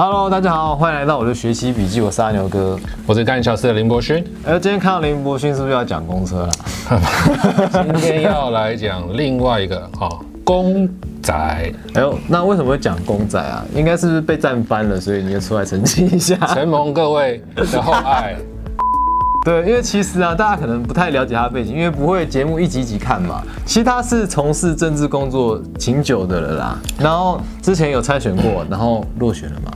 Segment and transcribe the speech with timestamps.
[0.00, 2.78] Hello，大家好，欢迎来到我的学习笔记，我是阿牛哥。
[3.04, 6.52] 我是干小四的林博勋，哎，今天看到林博勋是不是要讲公车了？
[7.96, 10.08] 今天要来讲另外一个哦，
[10.44, 10.88] 公
[11.20, 11.34] 仔。
[11.34, 13.64] 哎呦，那为什么会讲公仔啊？
[13.74, 16.36] 应该是不是被占翻了，所以你就出来澄清一下。
[16.54, 18.36] 承蒙各位的厚爱，
[19.44, 23.42] 对，因为其实啊，大家可能不太了解他的背景，因为不会节目一集一集看嘛。
[23.66, 29.72] 其实他是从事政治工作挺久的了啦，然后之前有参选过，然后落选了嘛。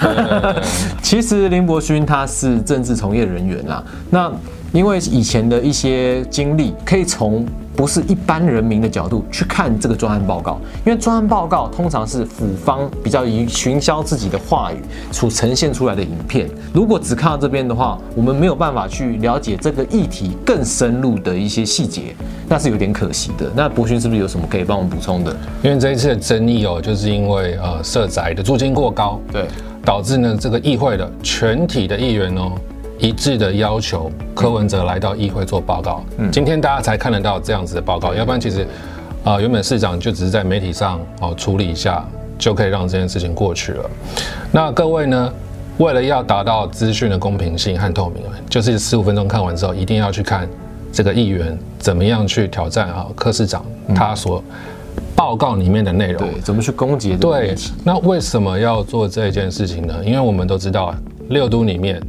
[1.02, 4.30] 其实林柏勋他是政治从业人员啦，那
[4.72, 7.44] 因为以前的一些经历，可以从
[7.76, 14.76] 不是一般人民的角度去看这个专案报告，因为专案报告通常是府方比较以群销自己的话语
[15.12, 22.14] 所呈现出来的影片，如果只看到这边的话，我们没有办法去了解这个议题更深入的一些细节，
[22.48, 23.50] 那是有点可惜的。
[23.54, 25.34] 那博勋是不是有什么可以帮我们补充的？
[25.62, 29.46] 因为这一次的争议哦，就是因为呃社宅的租金过高，对。
[29.82, 32.52] 导致呢，这个议会的全体的议员哦，
[33.00, 36.04] 一致的要求柯文哲来到议会做报告。
[36.18, 38.66] 嗯，今天大家才看得到这样子的报告，要不然其实，
[39.24, 42.06] 啊，原本市长就只是在媒体上哦处理一下，
[42.38, 43.90] 就可以让这件事情过去了。
[44.52, 45.32] 那各位呢，
[45.78, 50.46] 为了要达到资讯的公平性和透明，就是十五分钟看完之后，一定要去看
[50.92, 54.42] 这个议员怎么样去挑战啊柯市长他所。
[55.14, 57.14] 报告里面的内容，对，怎么去攻击？
[57.14, 59.94] 对，那为什么要做这件事情呢？
[60.02, 60.94] 因为我们都知道，
[61.28, 62.00] 六都里面，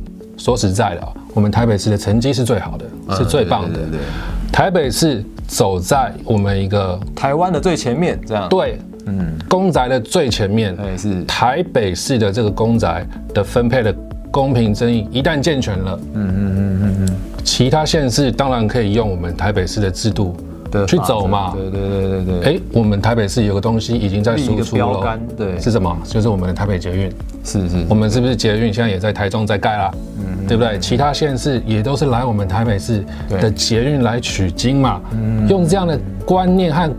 [0.42, 3.78] 说实在的，我们台北市的成绩是最好的，是最棒的。
[3.78, 4.00] 对，
[4.52, 8.50] 台北市走在我们一个台湾的最前面，这样。
[8.50, 13.96] 对，嗯，公宅的最前面，对，是台北市的这个公宅的分配的
[14.32, 20.36] 公平正义一旦健全了，嗯嗯嗯嗯嗯，其他县市当然可以用我们台北市的制度。
[20.88, 21.54] 去走嘛？
[21.56, 22.54] 对对对对对。
[22.54, 25.96] 哎，我们台北市有个东西已经在输出了，对，是什么？
[26.06, 27.12] 就是我们的台北捷运。
[27.44, 27.86] 是是。
[27.90, 29.92] 我们是不是捷运现在也在台中在盖啦？
[30.20, 30.80] 嗯，对不对？
[30.80, 35.02] 其他县市也都是来我们台北市的捷运来取经嘛。
[35.14, 35.48] 嗯。
[35.48, 36.90] 用这样的观念和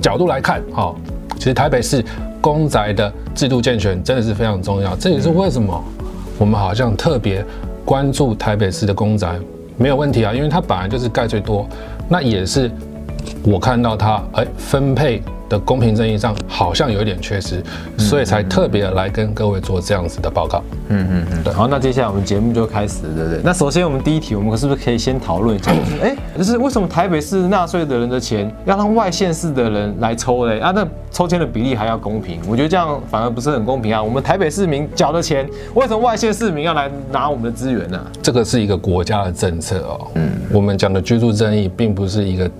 [0.00, 0.94] 角度来看，哈，
[1.38, 2.04] 其实台北市
[2.40, 4.96] 公宅的制度健全真的是非常重要。
[4.96, 5.84] 这也是为什么
[6.38, 7.44] 我们好像特别
[7.84, 9.38] 关注台北市的公宅
[9.76, 11.68] 没有问题啊，因为它本来就是盖最多，
[12.08, 12.70] 那也是。
[13.44, 17.62] 我看到它，哎，分配的公平正义上好像有一点缺失，
[17.98, 20.62] 所以才特别来跟各位做这样子的报告。
[20.88, 21.52] 嗯嗯嗯，对。
[21.52, 23.40] 好，那接下来我们节目就开始，对不对？
[23.44, 25.72] 那首先我们第一题，我们是不是可以先讨论一下？
[26.02, 30.58] 哎，就是为什么台北市纳税的人的钱要让外县市的人来抽嘞？
[30.60, 32.40] 啊，那抽签的比例还要公平？
[32.48, 34.02] 我觉得这样反而不是很公平啊。
[34.02, 38.00] 我们台北市民缴的钱，为什么外县市民要来拿我们的资源呢？
[38.22, 40.06] 这个是一个国家的政策哦。
[40.14, 42.50] 嗯，我们讲的居住正义，并不是一个。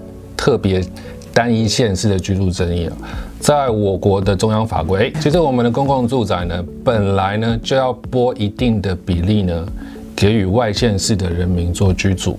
[0.45, 0.85] 特别
[1.33, 2.93] 单一县市的居住争议啊，
[3.41, 9.67] 在我国的中央法规，其实我们的公共住宅呢，本来呢就要拨一定的比例呢，
[10.15, 12.39] 给予外县市的人民做居住。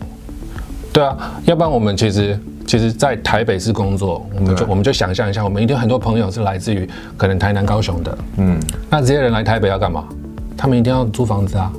[0.94, 10.08] 对啊，要不然我们其实其实，在台北市工作，我们就我们就想象一下，我们一定很多朋友是来自于可能台南、高雄的，嗯，那这些人来台北要干嘛？
[10.56, 11.74] 他们一定要租房子啊。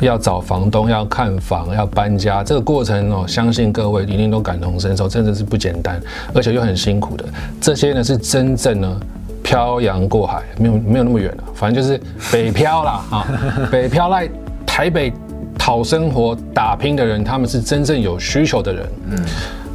[0.00, 6.00] 要找房东，要看房，要搬家，这个过程哦，相信各位一定都感同身受，真的是不简单，
[6.34, 7.24] 而且又很辛苦的。
[7.60, 9.00] 这些呢是真正呢
[9.42, 12.00] 漂洋过海，没有 没有那么远了，反正就是
[12.32, 13.26] 北漂啦啊，
[13.70, 14.28] 北漂来
[14.66, 15.12] 台北
[15.58, 18.86] 讨生活打拼的人，他们是真正有需求的人。
[19.10, 19.18] 嗯，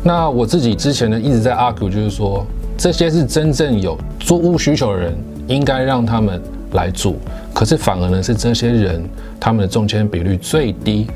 [0.04, 2.46] 那我自己之前呢一直在 argue，就是说
[2.78, 5.14] 这些是真正有租屋需求的人，
[5.48, 6.42] 应该让他们。
[6.74, 7.16] 来住，
[7.54, 9.04] 可是反而呢是这些人
[9.40, 11.08] 他们的中签比率最低，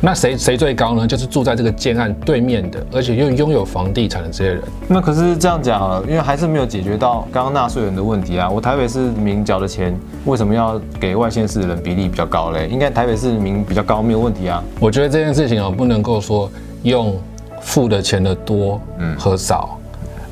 [0.00, 1.06] 那谁谁最高呢？
[1.06, 4.62] 就是住在这个建案对面的，而且又拥有房地产的这些人。
[4.88, 8.50] 那可是这样讲啊，因为还是没有解决到刚刚纳税人的问题啊。
[8.50, 12.68] 我台北市民缴的钱，为什么要给外县市的人比例比较高嘞？
[12.68, 14.62] 应该台北市民比较高没有问题啊。
[14.80, 16.50] 我觉得这件事情啊，不能够说
[16.82, 17.16] 用
[17.60, 18.80] 付的钱的多
[19.16, 19.78] 和少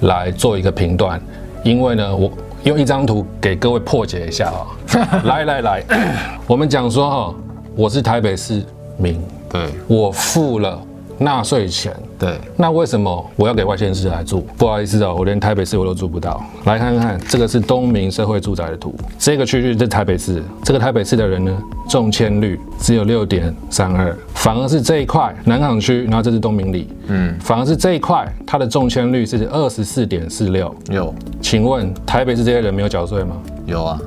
[0.00, 1.18] 来做一个评断，
[1.62, 2.30] 因为呢我。
[2.64, 5.22] 用一张图给各位破解一下啊！
[5.24, 5.84] 来来来，
[6.46, 7.34] 我们讲说哈，
[7.74, 8.64] 我是台北市
[8.96, 9.20] 民，
[9.50, 10.80] 对我付了。
[11.22, 14.40] 纳税钱，对，那为什么我要给外县市来住？
[14.58, 16.42] 不好意思哦，我连台北市我都住不到。
[16.64, 30.74] 来看看，这个是东明社会住宅的图，这个区域是台北市，这个台北市的人呢，中签率只有六点三二，反而是这一块南港区，然后这是东明里，嗯，反而是这一块它的中签率是二十四点四六。
[30.90, 33.36] 有，请问台北市这些人没有缴税吗？
[33.66, 34.00] 有啊，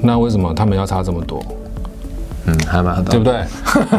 [0.00, 1.44] 那为什么他们要差这么多？
[2.46, 3.42] 嗯，还蛮对不对？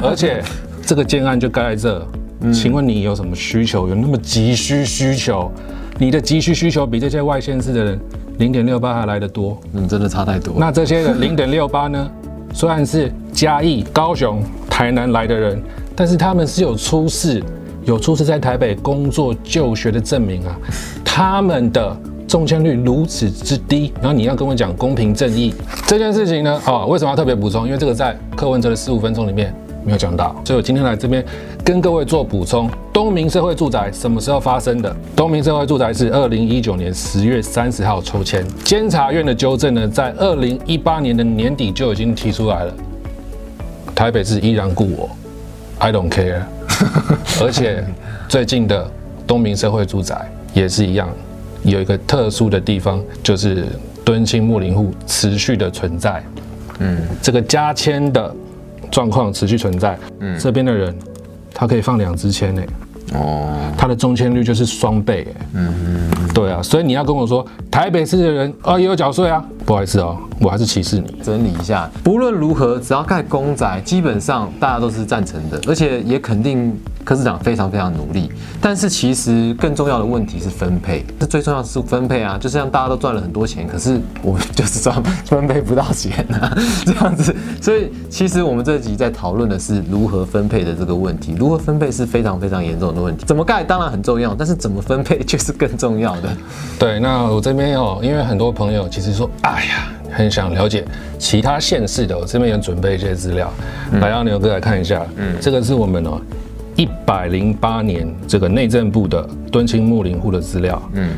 [0.01, 0.41] 而且
[0.85, 2.07] 这个建案就盖在这。
[2.53, 3.87] 请问你有什么需求？
[3.87, 5.51] 有那么急需需求？
[5.97, 7.99] 你的急需需求比这些外县市的人
[8.37, 9.57] 零点六八还来得多？
[9.73, 10.55] 嗯，真的差太多。
[10.57, 12.11] 那这些人 零点六八呢？
[12.53, 15.61] 虽然是嘉义、高雄、台南来的人，
[15.95, 17.43] 但是他们是有出示，
[17.83, 20.57] 有出示在台北工作就学的证明啊。
[21.03, 21.97] 他们的
[22.27, 25.53] 中签率如此之低，然后你要跟我讲公平正义
[25.85, 26.61] 这件事情呢？
[26.65, 27.65] 啊，为什么要特别补充？
[27.65, 29.53] 因为这个在柯文哲的十五分钟里面
[29.85, 31.23] 没有讲到，所以我今天来这边
[31.63, 32.67] 跟各位做补充。
[32.91, 34.93] 东明社会住宅什么时候发生的？
[35.15, 42.73] 东明社会住宅是二零一九年十月三十号抽签，监察院的纠正呢，在二零一八年的年底就已经提出来了。
[43.93, 45.09] 台北市依然故我
[45.77, 46.41] ，I don't care。
[47.39, 47.85] 而且
[48.27, 48.89] 最近的
[49.27, 51.07] 东明社会住宅也是一样，
[51.63, 53.67] 有一个特殊的地方，就是
[54.03, 56.23] 敦亲睦邻户持续的存在。
[56.79, 58.35] 嗯，这个加签的
[58.95, 59.99] 状况持续存在。
[60.21, 60.95] 嗯，这边的人
[61.53, 62.61] 他可以放两支签呢。
[63.13, 65.27] 哦，他的中签率就是双倍。
[65.53, 71.13] 嗯嗯，对啊，所以你要跟我说台北市的人啊也有缴税啊，不好意思哦，我还是歧视你。
[71.21, 76.73] 整理一下，不论如何，只要盖公宅，基本上大家都是赞成的，而且也肯定。
[77.05, 82.35] 柯市长非常非常努力，但是其实更重要的问题是分配，这最重要的是分配啊！
[82.41, 87.33] 就像大家都赚了很多钱，可是我们就是赚分配不到钱啊，这样子。
[87.61, 93.23] 所以其实我们这集在讨论的是如何分配的这个问题，如何分配是非常非常严重的问题。
[93.27, 96.29] 怎么盖当然很重要，但是怎么分配却是更重要的。
[96.79, 100.83] 对，那我这边哦，因为很多朋友其实说，哎呀，很想了解
[101.19, 103.53] 其他县市的，我这边也准备一些资料，
[104.01, 105.05] 来让牛哥来看一下。
[105.17, 106.19] 嗯，这个是我们哦。
[106.75, 111.09] 一百零八年这个内政部的敦亲睦邻户的资料，嗯，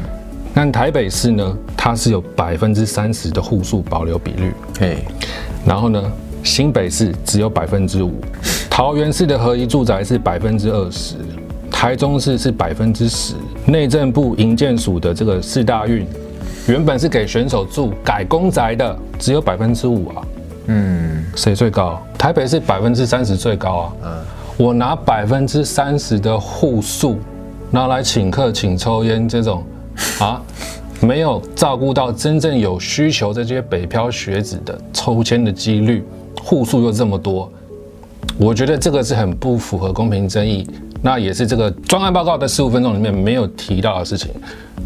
[0.54, 5.00] 那台北市呢，它是有百分之三十的户数保留比率，嘿，
[5.66, 6.12] 然后呢，
[6.44, 8.22] 新北市只有百分之五，
[8.70, 11.16] 桃园市的合一住宅是百分之二十，
[11.72, 13.34] 台中市是百分之十，
[13.66, 16.06] 内政部营建署的这个四大运，
[16.68, 20.28] 原本是给选手住改公宅的，只有百分之五啊，
[20.68, 22.00] 嗯，谁最高？
[22.16, 24.37] 台北市百分之三十最高啊，嗯。
[24.58, 27.20] 我拿百分之三十的户数
[27.70, 29.64] 拿来请客请抽烟这种
[30.20, 30.42] 啊，
[31.00, 36.04] 没有照顾到真正有需求这些北漂学子的抽签的几率，
[36.42, 37.52] 户数又这么多，
[38.40, 40.68] 我觉得这个是很不符合公平正义，
[41.04, 44.32] 那也是这个专案报告的十五分钟里面没有提到的事情，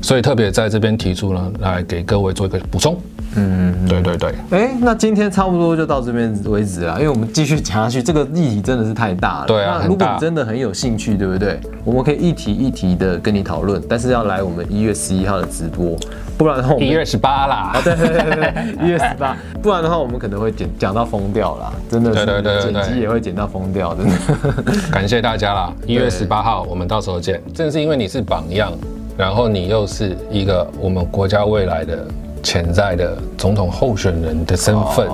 [0.02, 3.00] 所以特别在这边提出呢，来给各位做一个补充。
[3.36, 9.46] 嗯，对对对，哎，那今天差不多就到这边为止了，因为我们继续讲下去，这个议题真的是太大了。
[9.48, 11.60] 对啊，那如果你真的很有兴趣，对不对？
[11.86, 15.98] 我们可以一题一题的跟你讨论，但是要来我们一月十一号的直播，
[16.38, 17.72] 不然的话我们，一月十八啦。
[17.84, 24.14] 对对对对，一月十八，不然的话我们可能会剪讲到疯掉啦，真的是，对对对剪辑也会剪到疯掉，真的。
[24.92, 27.42] 感谢大家啦，一月十八号我们到时候见。
[27.54, 28.74] 正是因为你是榜样，
[29.18, 32.06] 然后你又是一个我们国家未来的。
[32.44, 35.08] 潜在的总统候选人的身份，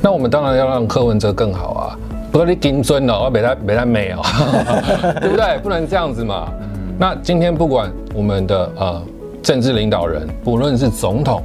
[0.00, 1.98] 那我们当然要让柯文哲更好啊！
[2.30, 4.22] 不说你金尊哦，我没他没他美哦，
[5.20, 5.58] 对不对？
[5.62, 6.48] 不能这样子嘛。
[6.98, 9.02] 那今天不管我们的呃
[9.42, 11.42] 政治领导人，不论是总统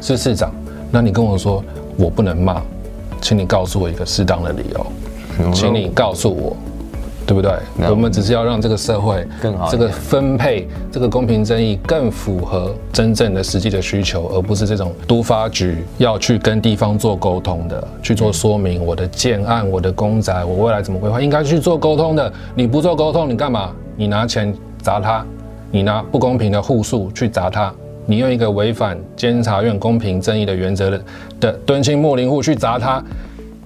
[0.00, 0.52] 是市长，
[0.90, 1.62] 那你跟我说
[1.96, 2.60] 我不能骂，
[3.20, 6.56] 请你告诉我一个适当的理由，请你告诉我。
[7.26, 7.52] 对不对？
[7.88, 22.30] 我们只是要让这个社会更好，这个分配、这个公平正义更符合真正的实际的需求，而不是这种都发局要去跟地方做沟通的，去做说明我的建案、我的公宅、我未来怎么规划，应该去做沟通的。
[22.54, 23.72] 你不做沟通，你干嘛？
[23.96, 25.24] 你拿钱砸他，
[25.70, 27.72] 你拿不公平的户数去砸他，
[28.04, 31.04] 你用一个违反监察院公平正义的原则的
[31.40, 33.02] 的敦亲睦邻户去砸他，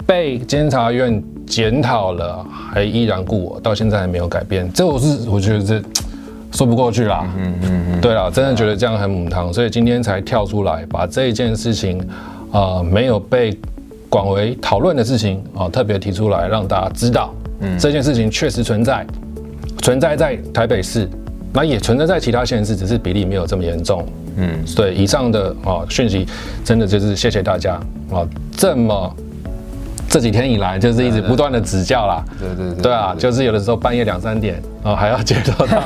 [0.07, 1.21] 被监察院。
[1.49, 5.83] 检讨了，还依然故我，到现在还没有改变，这我是我觉得这
[6.53, 7.27] 说不过去啦。
[7.37, 12.01] 嗯嗯嗯，对啦，真的觉得这样很母汤，所以今天才跳出来把这一件事情，
[12.53, 13.59] 啊，没有被
[14.09, 19.07] 广为讨论的事情啊，特别提出来让大家知道，嗯，这件事情确实存在，
[19.83, 21.09] 存在在台北市，
[21.53, 24.07] 那也存在在其他县市，只是比例没有这么严重。
[24.37, 26.27] 嗯，对，以上的啊讯息，
[26.65, 27.75] 真的就是谢谢大家
[28.13, 28.27] 啊，
[28.57, 29.17] 这么。
[30.09, 32.25] 这几天以来，就是一直不断的指教啦。
[32.41, 35.83] 对对对，对啊，就是有的时候半夜两三点啊，还要接受到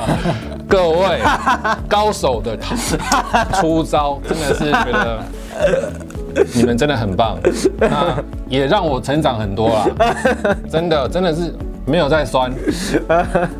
[0.67, 1.19] 各位
[1.89, 2.57] 高手的
[3.55, 5.19] 出招，真的是觉得
[6.53, 7.37] 你们真的很棒，
[7.77, 8.15] 那
[8.47, 9.85] 也让我成长很多啦。
[10.71, 11.53] 真的，真的是
[11.85, 12.49] 没有在酸，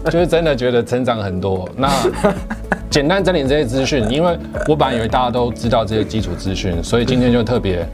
[0.06, 1.68] 就是真的觉得成长很多。
[1.76, 1.90] 那
[2.90, 7.86] 简单整理这些资讯，因为我本来以为大家都知道这些基础资讯，所以今天就特别。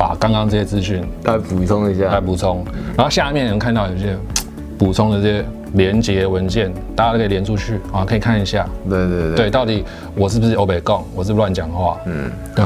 [0.00, 2.64] 把刚刚这些资讯再补充一下，再补充，
[2.96, 4.16] 然后下面能看到有些
[4.78, 8.66] 补充的这些连接文件，大家都可以连出去啊，可以看一下。
[8.88, 11.98] 对对对，对，到底我是不是欧北共，我是不是乱讲话？
[12.06, 12.64] 嗯，对。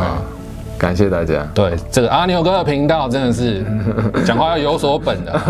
[0.77, 1.45] 感谢大家。
[1.55, 3.65] 对，这个阿牛哥的频道真的是
[4.25, 5.41] 讲话要有所本的。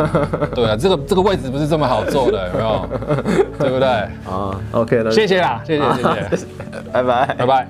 [0.55, 2.89] 对啊，这个这个位置不是这么好坐的，有没有？
[3.59, 3.89] 对不对？
[4.31, 5.85] 啊，OK 了，谢谢啦，谢谢
[6.31, 6.47] 谢谢，
[6.93, 7.67] 拜拜，拜拜。